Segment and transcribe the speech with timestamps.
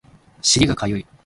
[0.41, 1.05] 尻がかゆい